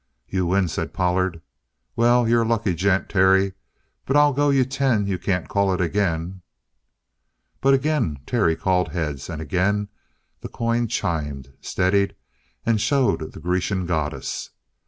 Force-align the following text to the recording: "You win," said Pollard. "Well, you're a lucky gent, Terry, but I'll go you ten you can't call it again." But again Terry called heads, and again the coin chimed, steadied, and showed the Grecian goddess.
"You 0.27 0.47
win," 0.47 0.67
said 0.67 0.95
Pollard. 0.95 1.43
"Well, 1.95 2.27
you're 2.27 2.41
a 2.41 2.47
lucky 2.47 2.73
gent, 2.73 3.07
Terry, 3.07 3.53
but 4.07 4.17
I'll 4.17 4.33
go 4.33 4.49
you 4.49 4.65
ten 4.65 5.05
you 5.05 5.19
can't 5.19 5.47
call 5.47 5.71
it 5.75 5.79
again." 5.79 6.41
But 7.61 7.75
again 7.75 8.17
Terry 8.25 8.55
called 8.55 8.87
heads, 8.93 9.29
and 9.29 9.39
again 9.39 9.89
the 10.39 10.49
coin 10.49 10.87
chimed, 10.87 11.53
steadied, 11.61 12.15
and 12.65 12.81
showed 12.81 13.33
the 13.33 13.39
Grecian 13.39 13.85
goddess. 13.85 14.49